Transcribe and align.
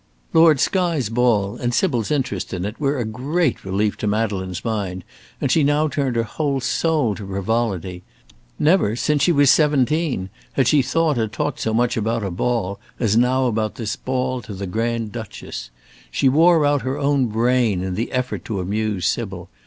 Lord 0.33 0.59
Skye's 0.59 1.09
ball 1.09 1.57
and 1.57 1.75
Sybil's 1.75 2.09
interest 2.09 2.55
in 2.55 2.65
it 2.65 2.79
were 2.79 2.97
a 2.97 3.05
great 3.05 3.63
relief 3.63 3.97
to 3.97 4.07
Madeleine's 4.07 4.65
mind, 4.65 5.03
and 5.39 5.51
she 5.51 5.63
now 5.63 5.87
turned 5.87 6.15
her 6.15 6.23
whole 6.23 6.59
soul 6.59 7.13
to 7.13 7.27
frivolity. 7.27 8.01
Never, 8.57 8.95
since 8.95 9.21
she 9.21 9.31
was 9.31 9.51
seventeen, 9.51 10.31
had 10.53 10.67
she 10.67 10.81
thought 10.81 11.19
or 11.19 11.27
talked 11.27 11.59
so 11.59 11.71
much 11.71 11.97
about 11.97 12.23
a 12.23 12.31
ball, 12.31 12.79
as 12.99 13.15
now 13.15 13.45
about 13.45 13.75
this 13.75 13.95
ball 13.95 14.41
to 14.41 14.55
the 14.55 14.65
Grand 14.65 15.11
Duchess. 15.11 15.69
She 16.09 16.27
wore 16.27 16.65
out 16.65 16.81
her 16.81 16.97
own 16.97 17.27
brain 17.27 17.83
in 17.83 17.93
the 17.93 18.11
effort 18.11 18.43
to 18.45 18.59
amuse 18.59 19.05
Sybil. 19.05 19.49